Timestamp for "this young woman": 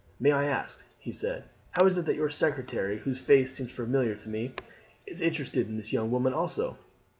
5.77-6.33